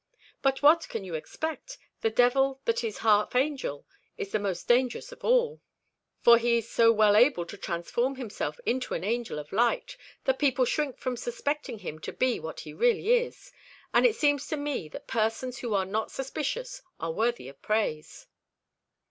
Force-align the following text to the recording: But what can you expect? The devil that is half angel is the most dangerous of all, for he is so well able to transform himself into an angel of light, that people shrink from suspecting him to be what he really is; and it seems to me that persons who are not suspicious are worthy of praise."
But 0.41 0.63
what 0.63 0.89
can 0.89 1.03
you 1.03 1.13
expect? 1.13 1.77
The 2.01 2.09
devil 2.09 2.59
that 2.65 2.83
is 2.83 2.97
half 3.05 3.35
angel 3.35 3.85
is 4.17 4.31
the 4.31 4.39
most 4.39 4.67
dangerous 4.67 5.11
of 5.11 5.23
all, 5.23 5.61
for 6.19 6.39
he 6.39 6.57
is 6.57 6.67
so 6.67 6.91
well 6.91 7.15
able 7.15 7.45
to 7.45 7.55
transform 7.55 8.15
himself 8.15 8.59
into 8.65 8.95
an 8.95 9.03
angel 9.03 9.37
of 9.37 9.51
light, 9.51 9.97
that 10.23 10.39
people 10.39 10.65
shrink 10.65 10.97
from 10.97 11.17
suspecting 11.17 11.77
him 11.77 11.99
to 11.99 12.11
be 12.11 12.39
what 12.39 12.61
he 12.61 12.73
really 12.73 13.13
is; 13.13 13.51
and 13.93 14.03
it 14.07 14.15
seems 14.15 14.47
to 14.47 14.57
me 14.57 14.89
that 14.89 15.05
persons 15.05 15.59
who 15.59 15.75
are 15.75 15.85
not 15.85 16.09
suspicious 16.09 16.81
are 16.99 17.11
worthy 17.11 17.47
of 17.47 17.61
praise." 17.61 18.25